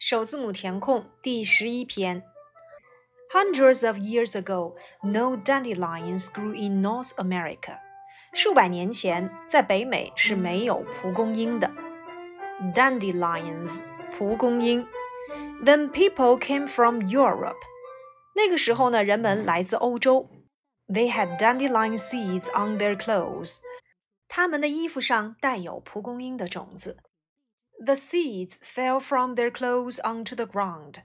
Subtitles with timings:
[0.00, 2.22] 首字母填空第十一篇。
[3.32, 7.78] Hundreds of years ago, no dandelions grew in North America.
[8.32, 11.70] 数百年前，在北美是没有蒲公英的。
[12.74, 13.82] Dandelions，
[14.16, 14.86] 蒲公英。
[15.64, 17.56] Then people came from Europe.
[18.34, 20.28] 那个时候呢，人们来自欧洲。
[20.86, 23.56] They had dandelion seeds on their clothes.
[24.28, 26.98] 他们的衣服上带有蒲公英的种子。
[27.84, 31.02] The seeds fell from their clothes onto the ground.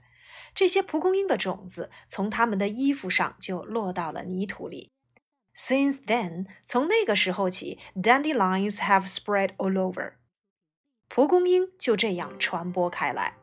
[0.54, 4.90] 这些蒲公英的种子从他们的衣服上就落到了泥土里。
[5.54, 10.14] Since then，从那个时候起，dandelions have spread all over。
[11.08, 13.36] 蒲公英就这样传播开来。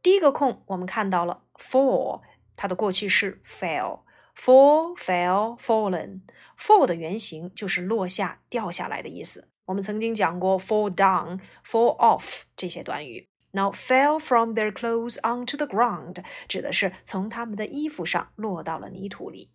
[0.00, 2.22] 第一个空我们看到了 fall，
[2.54, 9.47] 它的过去式 fell，fall fell fallen。fall 的原型就是落下、掉下来的意思。
[9.68, 13.28] 我们曾经讲过 fall down、fall off 这些短语。
[13.52, 19.50] Now fell from their clothes onto the ground 指的是从他们的衣服上落到了泥土里。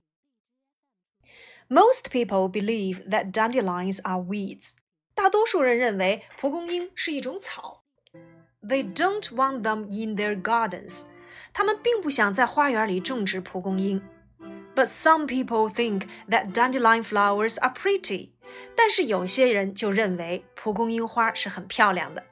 [1.68, 4.72] Most people believe that dandelions are weeds.
[5.14, 7.84] 大多数人认为蒲公英是一种草。
[8.62, 11.04] They don't want them in their gardens.
[11.54, 14.02] 他们并不想在花园里种植蒲公英。
[14.76, 18.30] But some people think that dandelion flowers are pretty.
[18.77, 22.25] 但是有些人就认为蒲公英花是很漂亮的。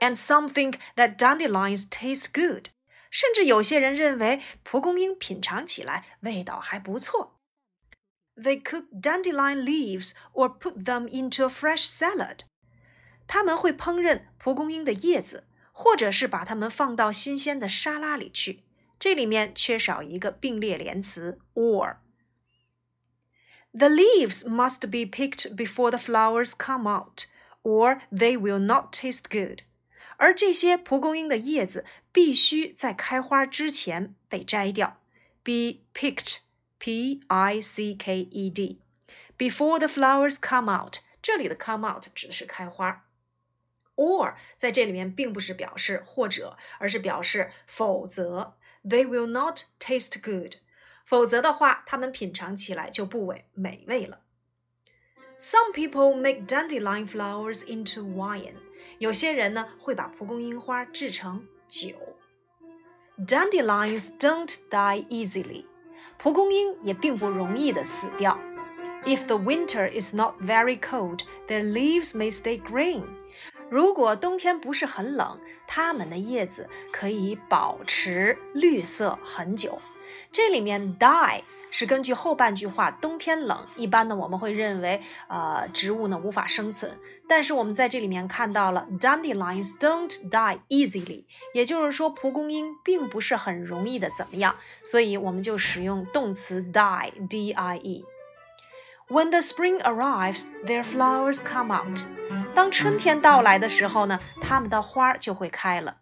[0.00, 2.68] And some think that dandelions taste good.
[3.10, 7.38] 甚至有些人认为蒲公英品尝起来味道还不错。
[8.36, 12.40] They cook dandelion leaves or put them into a fresh salad.
[13.26, 18.64] 他们会烹饪蒲公英的叶子，或者是把它们放到新鲜的沙拉里去。
[18.98, 21.96] 这里面缺少一个并列连词 or。
[23.75, 27.25] The leaves must be picked before the flowers come out,
[27.63, 29.63] or they will not taste good.
[30.17, 34.99] 而这些蒲公英的叶子必须在开花之前被摘掉，
[35.43, 43.05] be picked，p i c k e d。Before the flowers come out，这里的 come out 指的是开花。
[43.95, 48.55] or 在这里面并不是表示或者，而是表示否则。
[48.83, 50.55] They will not taste good。
[51.05, 54.21] 否则的话，它们品尝起来就不美美味了。
[55.37, 58.53] Some people make dandelion flowers into wine。
[58.99, 61.95] 有些人呢会把蒲公英花制成酒。
[63.17, 65.65] Dandelions don't die easily。
[66.17, 68.39] 蒲公英也并不容易的死掉。
[69.03, 73.03] If the winter is not very cold, their leaves may stay green。
[73.69, 79.81] 如果冬天不是很冷，它们的叶子可以保持绿色很久。
[80.31, 86.97] 这里面 die 是根据后半句话，冬天冷，一般呢我们会认为，呃，植物呢无法生存。
[87.29, 91.23] 但是我们在这里面看到了 dandelions don't die easily，
[91.53, 102.01] 也就是说蒲公英并不是很容易的怎么样，所以我们就使用动词 die，d i e。When the spring arrives, their flowers come out。
[102.53, 105.97] 当春天到来的时候呢，它们的花就会开了。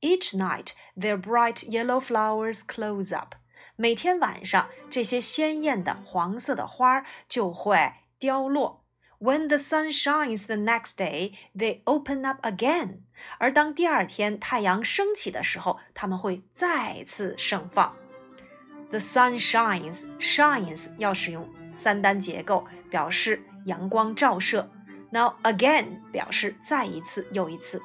[0.00, 3.34] Each night, their bright yellow flowers close up。
[3.80, 8.82] 每天晚上，这些鲜艳的黄色的花就会凋落。
[9.18, 12.98] When the sun shines the next day, they open up again。
[13.38, 17.96] 而当第二天太阳升起的时候，它们会再次盛放。
[18.90, 24.70] The sun shines, shines 要使用三单结构，表示阳光照射。
[25.10, 27.80] Now again 表示再一次又一次。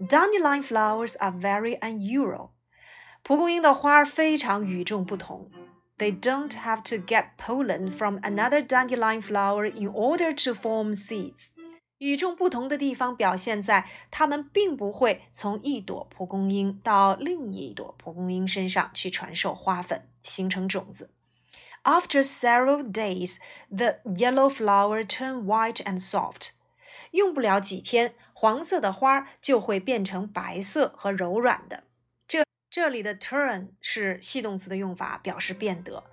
[0.00, 2.50] Dandelion flowers are very unusual.
[3.26, 5.50] 蒲公英的花非常与众不同。
[5.98, 11.48] They don't have to get pollen from another dandelion flower in order to form seeds。
[11.98, 21.10] 与众不同的地方表现在它们并不会从一朵蒲公英到另一朵蒲公英身上去传授花粉，形成种子。
[21.84, 23.38] After several days,
[23.68, 26.54] the yellow flower turn white and soft。
[27.12, 31.84] 用不了几天，黄色的花就会变成白色和柔软的。
[32.77, 36.03] 这里的 turn 是系动词的用法，表示变得。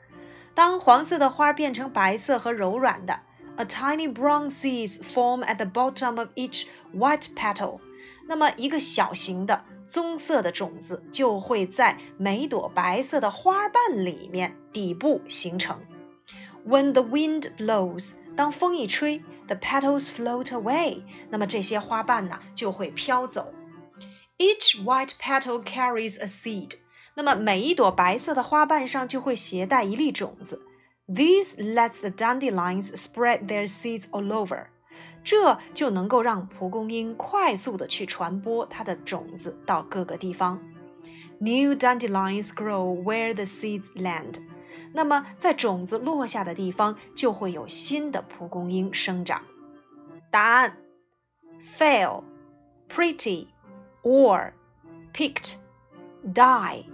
[0.55, 3.21] 当黄色的花变成白色和柔软的
[3.57, 6.65] ，a tiny brown seeds form at the bottom of each
[6.95, 7.81] white petal。
[8.27, 15.79] 那么一个小型的棕色的种子就会在每朵白色的花瓣里面底部形成。
[16.67, 21.03] When the wind blows，当风一吹，the petals float away。
[21.29, 23.53] 那么这些花瓣呢就会飘走。
[24.38, 26.76] Each white petal carries a seed。
[27.16, 30.62] 那么每一朵白色的花瓣上就会携带一粒种子。
[31.08, 34.68] This lets the dandelions spread their seeds all over。
[35.24, 40.62] 这就能够让蒲公英快速的去传播它的种子到各个地方。
[41.40, 44.36] New dandelions grow where the seeds land。
[44.94, 49.44] 那么，在种子落下的地方，就会有新的蒲公英生长。
[50.32, 50.78] 答案：
[51.78, 52.24] fail,
[52.88, 53.48] pretty,
[54.04, 54.54] or,
[55.14, 55.58] picked,
[56.34, 56.86] die,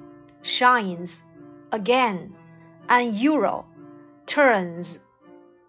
[0.43, 1.23] shines,
[1.71, 2.31] again,
[2.87, 3.65] unusual,
[4.25, 4.99] turns,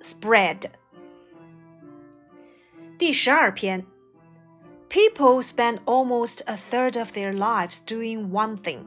[0.00, 0.70] spread。
[2.98, 3.84] 第十二篇，
[4.88, 8.80] People spend almost a third of their lives doing one thing。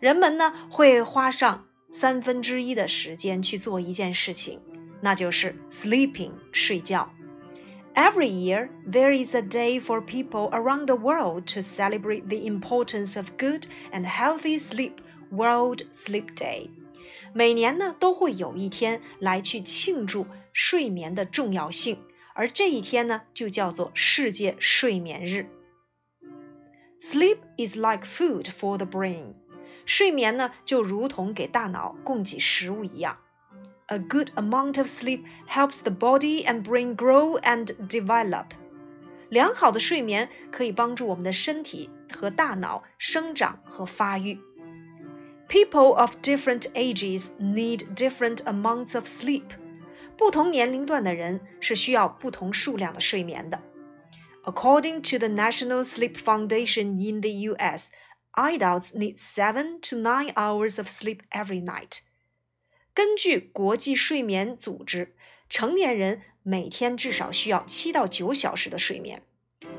[0.00, 4.60] 人们呢会花上三分之一的时间去做一件事情，
[5.00, 7.10] 那就是 sleeping 睡觉。
[7.94, 13.16] Every year, there is a day for people around the world to celebrate the importance
[13.16, 14.94] of good and healthy sleep,
[15.30, 16.70] World Sleep Day.
[17.32, 21.98] 每年呢都会有一天来去庆祝睡眠的重要性。
[22.34, 25.46] 而这一天呢，就叫做世界睡眠日。
[27.00, 29.34] Sleep is like food for the brain，
[29.86, 33.18] 睡眠呢就如同给大脑供给食物一样。
[33.88, 38.46] A good amount of sleep helps the body and brain grow and develop。
[39.28, 44.38] 良好的睡眠可以帮助我们的身体和大脑生长和发育。
[45.48, 49.44] People of different ages need different amounts of sleep。
[50.16, 53.60] 不同年龄段的人是需要不同数量的睡眠的。
[54.44, 57.90] According to the National Sleep Foundation in the U.S.,
[58.36, 62.02] adults need seven to nine hours of sleep every night.
[62.99, 65.15] 根据国际睡眠组织，
[65.47, 69.23] 成年人每天至少需要七到九小时的睡眠。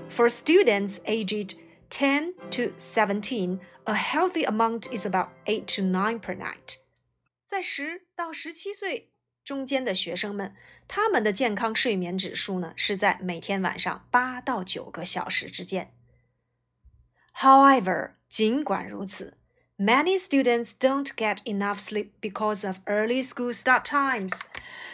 [0.08, 1.58] For students aged
[1.90, 6.78] 10 to 17, a healthy amount is about 8 to 9 per night.
[7.44, 9.12] 在十到十七岁
[9.44, 10.56] 中间的学生们，
[10.88, 15.92] 他们的健康睡眠指数呢是在每天晚上八到九个小时之间。
[17.36, 19.36] However，尽管如此
[19.79, 24.39] ，many students don't get enough sleep because of early school start times。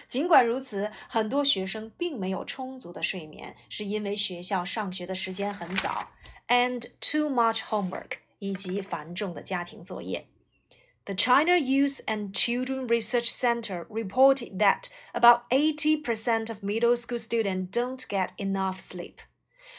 [0.08, 6.10] 尽管如此，很多学生并没有充足的睡眠，是因为学校上学的时间很早，
[6.48, 10.28] and too much homework 以及繁重的家庭作业。
[11.06, 18.06] The China Youth and Children Research Center reported that about 80% of middle school students don't
[18.08, 19.16] get enough sleep.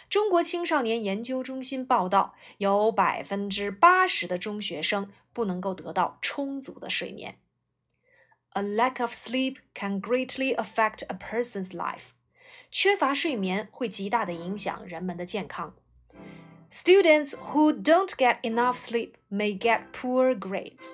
[0.10, 7.40] 中国青少年研究中心报道，有百分之八十的中学生不能够得到充足的睡眠。
[8.52, 12.10] A lack of sleep can greatly affect a person's life.
[12.72, 15.76] 缺乏睡眠会极大的影响人们的健康。
[16.72, 20.94] Students who don't get enough sleep may get poor grades.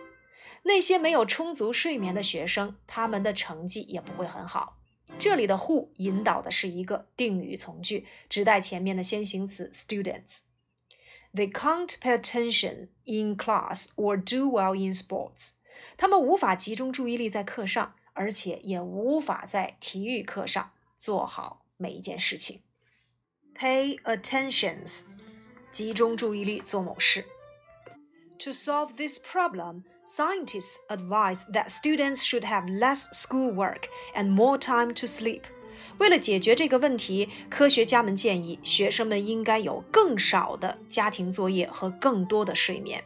[0.63, 4.77] 那些没有充足睡眠的学生，他们的成绩也不会很好。
[5.23, 10.39] 这里的 who 引导的是一个定语从句，指代前面的先行词 students。
[11.33, 15.51] They can't pay attention in class or do well in sports。
[15.95, 22.59] 他们无法集中注意力在课上，而且也无法在体育课上做好每一件事情。
[23.55, 25.03] Pay attentions，
[25.71, 27.23] 集中注意力做某事。
[28.44, 29.82] To solve this problem.
[30.06, 35.42] Scientists advise that students should have less schoolwork and more time to sleep.
[35.98, 43.04] 为了解决这个问题，科学家们建议学生们应该有更少的家庭作业和更多的睡眠，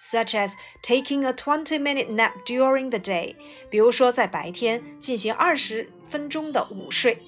[0.00, 3.36] such as taking a twenty-minute nap during the day，
[3.70, 7.22] 比如说在白天进行二十分钟的午睡。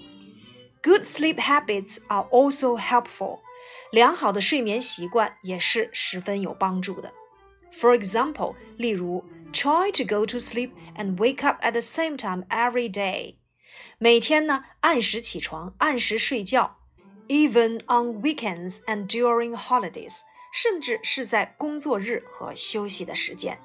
[0.83, 3.41] Good sleep habits are also helpful。
[3.93, 7.13] 良好的睡眠习惯也是十分有帮助的。
[7.73, 13.37] for example，例如，try to go to sleep and wake up at the same time every day。
[13.99, 16.79] 每天呢，按时起床，按时睡觉，
[17.29, 20.21] even on weekends and during holidays，
[20.53, 23.59] 甚至是在工作日和休息的时间。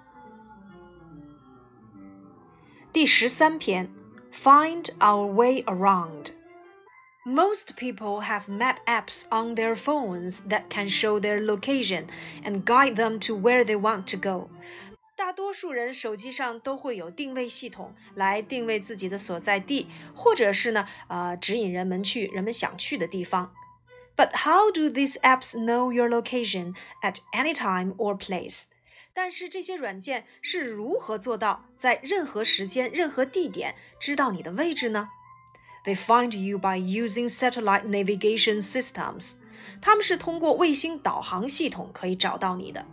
[2.93, 3.91] 第十三篇，
[4.33, 6.31] Find our way around。
[7.25, 12.05] most people have map apps on their phones that can show their location
[12.43, 14.49] and guide them to where they want to go.
[15.15, 23.51] 大多数人手机上都会有定位系统来定位自己的所在地，或者是呢，呃，指引人们去人们想去的地方。
[24.15, 28.67] But how do these apps know your location at any time or place？
[29.13, 35.09] 但是这些软件是如何做到在任何时间、任何地点知道你的位置呢
[35.85, 39.35] ？they find you by using satellite navigation systems.
[39.81, 42.85] 他们是通过卫星导航系统可以找到你的。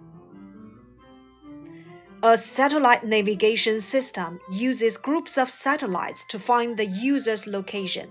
[2.21, 8.09] A satellite navigation system uses groups of satellites to find the user's location.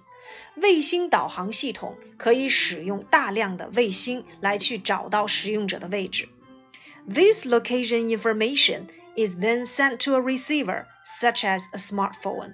[0.55, 6.29] 卫星导航系统可以使用大量的卫星来去找到使用者的位置。
[7.07, 12.53] This location information is then sent to a receiver, such as a smartphone.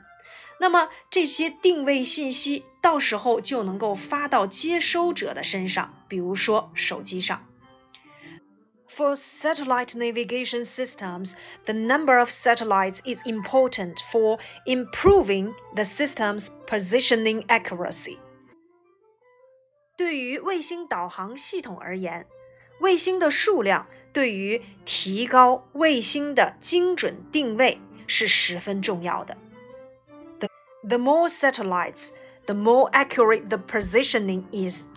[0.60, 7.46] 那么这些定位信息到时候就能够发到接收者的身上，比如说手机上。
[8.88, 18.18] For satellite navigation systems, the number of satellites is important for improving the system's positioning accuracy.
[19.96, 22.28] 对于卫星导航系统而言，
[22.82, 29.38] 卫星的数量对于提高卫星的精准定位是十分重要的。
[30.84, 32.12] The the more satellites,
[32.46, 34.88] the more accurate the positioning is.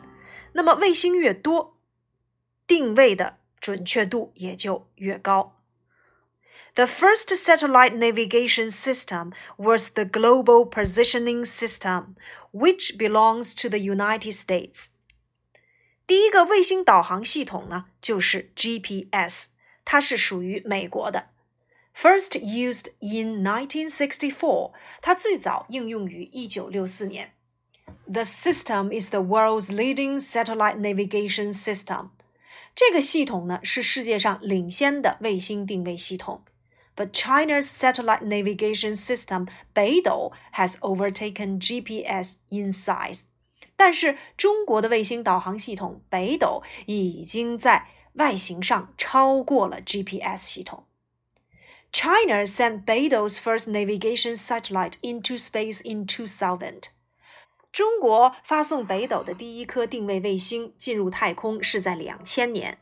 [0.52, 1.76] 那么卫星越多，
[2.66, 5.58] 定位的准确度也就越高。
[6.74, 12.14] The first satellite navigation system was the Global Positioning System,
[12.52, 14.86] which belongs to the United States.
[16.06, 19.48] 第一个卫星导航系统呢，就是 GPS，
[19.84, 21.28] 它是属于美国的。
[21.96, 27.32] First used in 1964，它最早应用于1964年。
[28.10, 32.10] The system is the world's leading satellite navigation system.
[32.74, 36.42] 这个系统呢是世界上领先的卫星定位系统。
[36.96, 43.24] But China's satellite navigation system 北斗 has overtaken GPS in size.
[43.76, 50.84] 但是中国的卫星导航系统北斗已经在外形上超过了 GPS 系统。
[51.92, 56.84] China sent Beidou's first navigation satellite into space in 2000.
[57.70, 62.78] 中国发送北斗的第一颗定位卫星进入太空是在两千年。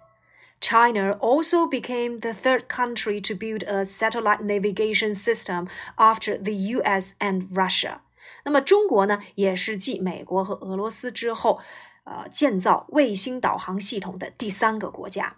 [0.61, 7.15] China also became the third country to build a satellite navigation system after the U.S.
[7.19, 8.01] and Russia.
[8.45, 11.61] 那么中国呢，也是继美国和俄罗斯之后，
[12.05, 15.37] 呃，建造卫星导航系统的第三个国家。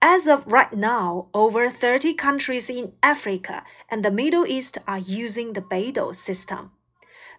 [0.00, 5.52] As of right now, over 30 countries in Africa and the Middle East are using
[5.52, 6.70] the Beidou system.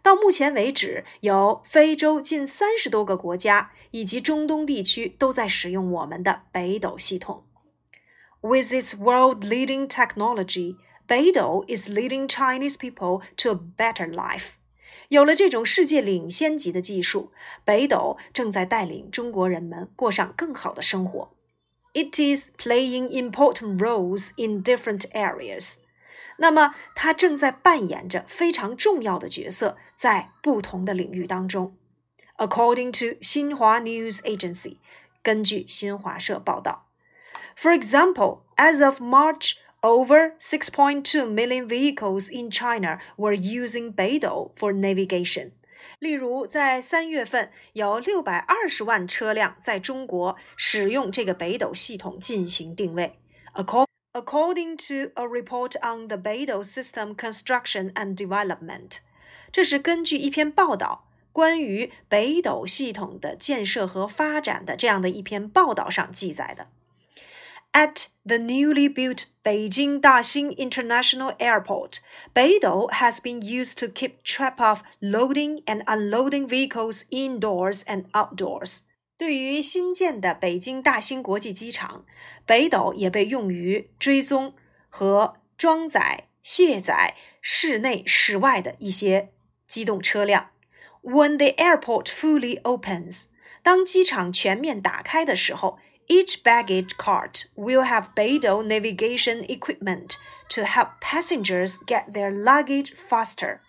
[0.02, 7.46] 到目前为止，有非洲近三十多个国家以及中东地区都在使用我们的北斗系统。
[8.42, 14.56] With its world-leading technology, Beidou is leading Chinese people to a better life.
[15.10, 17.32] 有了这种世界领先级的技术，
[17.66, 21.36] 北斗正在带领中国人们过上更好的生活。
[21.94, 25.78] It is playing important roles in different areas.
[26.38, 31.78] 那么，它正在扮演着非常重要的角色，在不同的领域当中。
[32.38, 34.78] According to 新华 News Agency，
[35.22, 36.88] 根据新华社报道，
[37.56, 45.52] For example, as of March, over 6.2 million vehicles in China were using Beidou for navigation.
[45.99, 53.19] 例如，在三月份，有六百二十万车辆在中国使用这个北斗系统进行定位。
[53.55, 58.97] According According to a report on the Beidou system construction and development，
[59.53, 66.69] 这是根据一篇报道关于北斗系统的建设和发展的这样的一篇报道上记载的。
[67.78, 72.02] At the newly built Beijing Daxing International Airport,
[72.36, 78.82] Beidou has been used to keep track of loading and unloading vehicles indoors and outdoors.
[79.18, 82.06] 对于新建的北京大兴国际机场，
[82.46, 84.54] 北斗也被用于追踪
[84.90, 89.32] 和装载、卸载室内、室外的一些
[89.68, 90.50] 机动车辆。
[91.02, 93.26] When the airport fully opens，
[93.62, 100.17] 当机场全面打开的时候 ，each baggage cart will have Beidou navigation equipment
[100.49, 103.61] to help passengers get their luggage faster。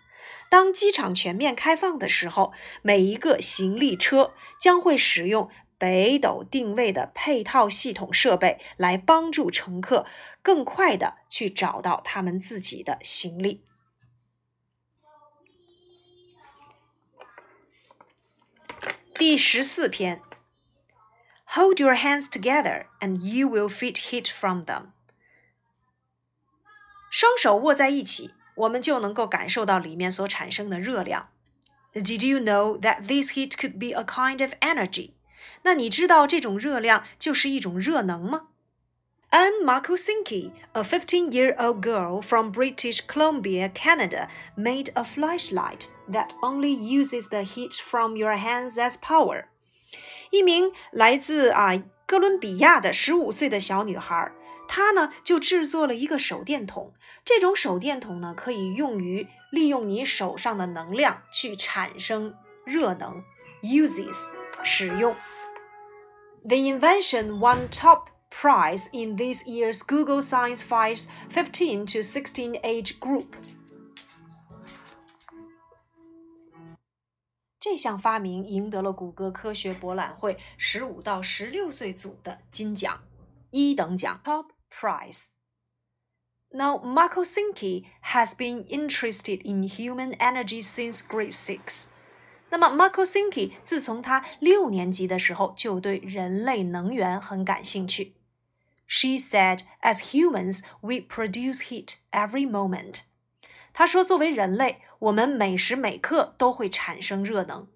[0.48, 10.06] 当机场全面开放的时候，每一个行李车将会使用北斗定位的配套系统设备，来帮助乘客
[10.42, 13.64] 更快的去找到他们自己的行李。
[19.14, 20.20] 第十四篇
[21.54, 24.92] Hold your hands together and you will feel heat from them.
[27.10, 31.28] 双手握在一起，我们就能够感受到里面所产生的热量。
[31.92, 35.10] Did you know that this heat could be a kind of energy？
[35.62, 38.48] 那你知道这种热量就是一种热能吗
[39.30, 47.42] ？Ann Makosinski, a 15-year-old girl from British Columbia, Canada, made a flashlight that only uses the
[47.42, 49.46] heat from your hands as power.
[50.31, 54.31] 一名来自啊哥伦比亚的十五岁的小女孩，
[54.67, 56.93] 他呢就制作了一个手电筒。
[57.23, 63.23] 这种手电筒呢可以用于利用你手上的能量去产生热能，
[63.63, 64.27] uses
[64.63, 65.15] 使用。
[66.47, 73.35] The invention won top prize in this year's Google Science Five's 15 to 16 age group.
[77.60, 83.02] 这项发明赢得了谷歌科学博览会十五到十六岁组的金奖
[83.50, 85.28] 一等奖 （Top Prize）。
[86.52, 91.84] Now, Makosinski has been interested in human energy since Grade Six.
[92.48, 98.14] 那么，Makosinski 自从他六年级的时候就对人类能源很感兴趣。
[98.86, 103.02] She said, "As humans, we produce heat every moment."
[103.73, 107.67] 她说，作为人类，我们每时每刻都会产生热能。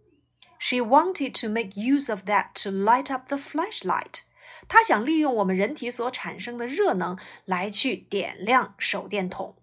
[0.59, 4.21] She wanted to make use of that to light up the flashlight.
[4.67, 9.55] 她想利用我们人体所产生的热能来去点亮手电筒。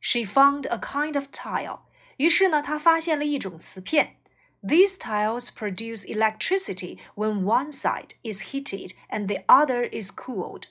[0.00, 1.80] She found a kind of tile.
[2.16, 4.16] 于是呢，她发现了一种瓷片。
[4.62, 10.64] These tiles produce electricity when one side is heated and the other is cooled.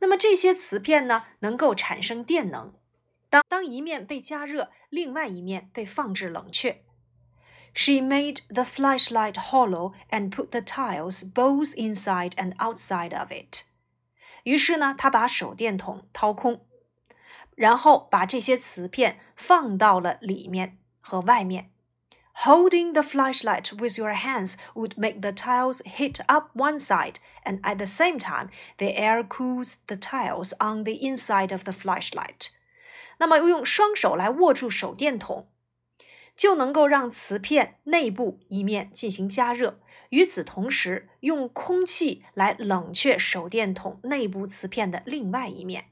[0.00, 2.74] 那么这些瓷片呢，能够产生电能。
[3.30, 6.82] 当当一面被加热，另外一面被放置冷却。
[7.74, 13.64] She made the flashlight hollow and put the tiles both inside and outside of it.
[14.44, 16.64] 于是呢，她把手电筒掏空，
[17.54, 21.70] 然后把这些瓷片放到了里面和外面。
[22.44, 27.76] Holding the flashlight with your hands would make the tiles heat up one side, and at
[27.76, 32.50] the same time, the air cools the tiles on the inside of the flashlight.
[33.20, 35.48] 那么用双手来握住手电筒，
[36.36, 39.80] 就能够让瓷片内部一面进行加热。
[40.10, 45.86] 与此同时，用空气来冷却手电筒内部瓷片的另外一面。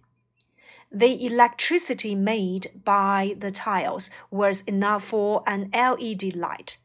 [0.90, 6.76] the electricity made by the tiles was enough for an LED light。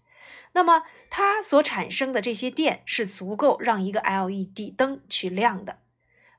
[0.53, 5.77] 那么它所产生的这些电是足够让一个 LED 灯去亮的。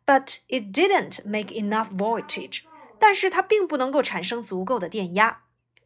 [0.04, 2.62] But it didn't make enough voltage。
[3.05, 5.43] 但是它并不能够产生足够的电压。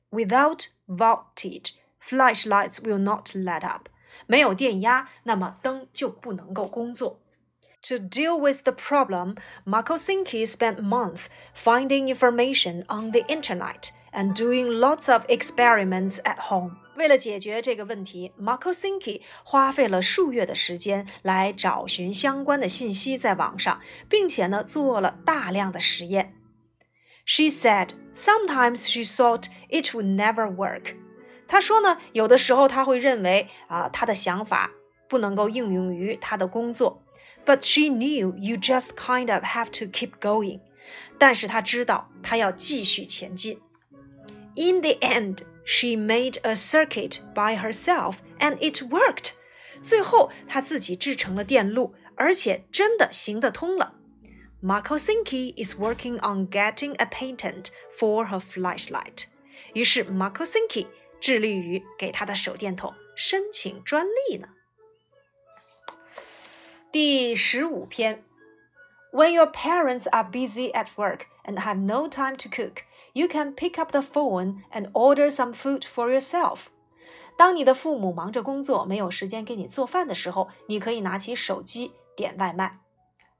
[0.09, 3.89] Without voltage, flashlights will not light up.
[4.25, 7.19] 没有电压，那么灯就不能够工作。
[7.89, 15.11] To deal with the problem, Makosinski spent months finding information on the internet and doing lots
[15.11, 16.77] of experiments at home.
[16.95, 26.33] 为了解决这个问题，Makosinski 花费了数月的时间来找寻相关的信息在网上，并且呢做了大量的实验。
[27.28, 30.94] She said sometimes she thought it would never work.
[31.46, 34.70] 她说呢，有的时候她会认为啊，她的想法
[35.08, 37.02] 不能够应用于她的工作。
[37.46, 40.60] but she knew you just kind of have to keep going.
[41.18, 43.60] 但是她知道她要继续前进。
[44.56, 49.32] In the end, she made a circuit by herself, and it worked.
[49.82, 53.94] 最后，她自己制成了电路，而且真的行得通了。
[54.61, 59.27] Makosinski is working on getting a patent for her flashlight。
[59.73, 60.87] 于是 Makosinski
[61.21, 64.49] 致力于给他的手电筒申请专利呢。
[66.91, 68.25] 第十五篇
[69.13, 73.79] ：When your parents are busy at work and have no time to cook, you can pick
[73.79, 76.65] up the phone and order some food for yourself。
[77.37, 82.79] 当你的父母忙着工作，没有时间给你做饭的时候，你可以拿起手机点外卖。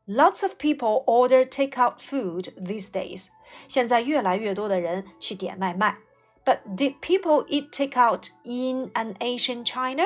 [0.09, 3.29] Lots of people order takeout food these days.
[3.69, 5.97] 现在越来越多的人去点外卖。
[6.45, 10.05] But did people eat takeout in an ancient China?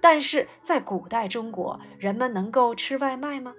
[0.00, 3.54] 但是在古代中国，人们能够吃外卖吗？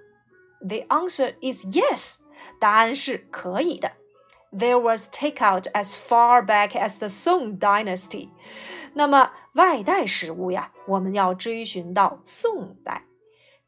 [0.60, 2.18] The answer is yes。
[2.58, 3.92] 答案是可以的。
[4.52, 8.30] There was takeout as far back as the Song Dynasty。
[8.94, 13.04] 那么外带食物呀，我们要追寻到宋代。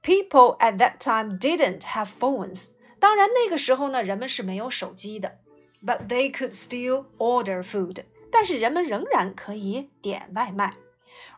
[0.02, 2.70] People at that time didn't have phones。
[2.98, 5.38] 当然那个时候呢，人们是没有手机的。
[5.84, 8.04] But they could still order food。
[8.30, 10.72] 但是人们仍然可以点外卖。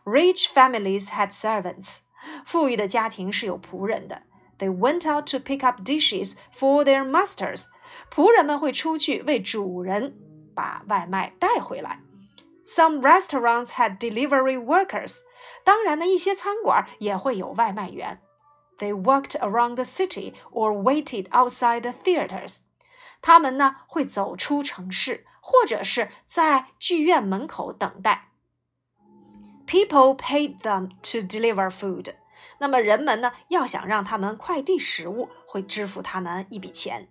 [0.03, 1.99] Rich families had servants.
[2.45, 4.23] 富裕的家庭是有仆人的。
[4.59, 7.67] They went out to pick up dishes for their masters.
[8.13, 10.15] 仆人们会出去为主人
[10.53, 11.99] 把外卖带回来。
[12.63, 15.19] Some restaurants had delivery workers.
[15.63, 18.21] 当然呢，一些餐馆也会有外卖员。
[18.79, 22.59] They walked around the city or waited outside the theaters.
[23.21, 28.29] 他们呢会走出城市，或者是在剧院门口等待。
[29.67, 32.15] People paid them to deliver food.
[32.57, 37.07] 那么人们呢，要想让他们快递食物，会支付他们一笔钱。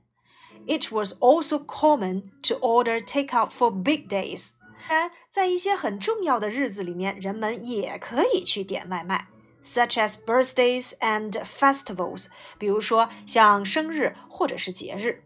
[0.66, 4.54] It was also common to order takeout for big days。
[4.88, 9.28] 然，在一些很重要的日子里面，人们也可以去点外卖
[9.64, 12.26] ，such as birthdays and festivals。
[12.59, 15.22] 比如说像生日或者是节日。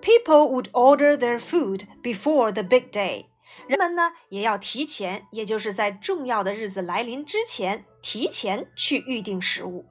[0.00, 3.26] People would order their food before the big day。
[3.66, 9.86] 人们呢也要提前，也就是在重要的日子来临之前，提前去预定食物。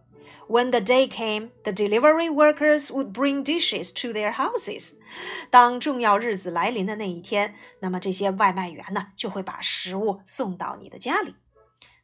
[0.47, 4.93] When the day came, the delivery workers would bring dishes to their houses.
[5.49, 11.35] 当重要日子来临的那一天，那么这些外卖员呢就会把食物送到你的家里。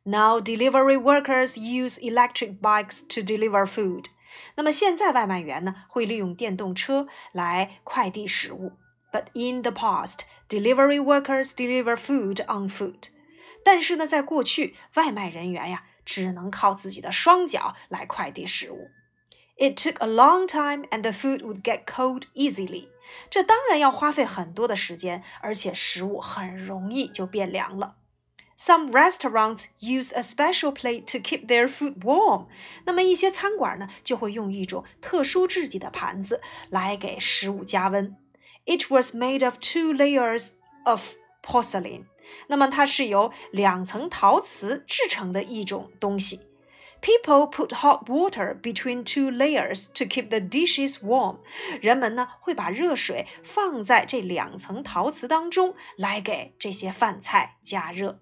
[0.06, 4.06] Now delivery workers use electric bikes to deliver food.
[4.56, 8.74] 那么现在外卖员呢会利用电动车来快递食物。
[9.12, 13.10] But in the past, delivery workers deliver food on foot.
[13.64, 15.84] 但是呢，在过去，外卖人员呀。
[16.04, 18.90] 只能靠自己的双脚来快递食物。
[19.56, 22.90] It took a long time, and the food would get cold easily.
[23.30, 27.98] 这当然要花费很多的时间，而且食物很容易就变凉了。
[28.58, 32.46] Some restaurants use a special plate to keep their food warm.
[32.86, 38.16] 那么一些餐馆呢，就会用一种特殊质地的盘子来给食物加温。
[38.66, 40.52] It was made of two layers
[40.84, 42.04] of porcelain.
[42.48, 46.42] 那么它是由两层陶瓷制成的一种东西。
[47.02, 51.38] People put hot water between two layers to keep the dishes warm。
[51.82, 58.20] 人们呢会把热水放在这两层陶瓷当中，来给这些饭菜加热。